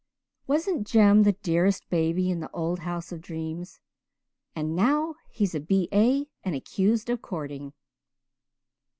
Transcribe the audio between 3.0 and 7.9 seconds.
of Dreams? and now he's a B.A. and accused of courting."